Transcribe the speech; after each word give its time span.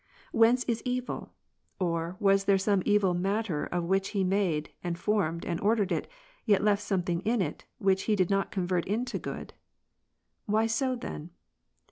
Whence 0.31 0.63
is 0.63 0.81
evil? 0.83 1.35
Or, 1.79 2.17
w^as 2.19 2.45
there 2.45 2.57
some 2.57 2.81
evil 2.87 3.13
matter 3.13 3.67
of 3.67 3.83
which 3.83 4.09
He 4.17 4.23
made, 4.23 4.71
and 4.83 4.97
formed, 4.97 5.45
and 5.45 5.61
ordered 5.61 5.91
it, 5.91 6.09
yet 6.43 6.63
left 6.63 6.81
something 6.81 7.21
in 7.21 7.39
it, 7.39 7.65
which 7.77 8.01
He 8.05 8.15
did 8.15 8.31
not 8.31 8.49
convert 8.49 8.87
into 8.87 9.19
good? 9.19 9.53
Why 10.47 10.65
so 10.65 10.95
then 10.95 11.29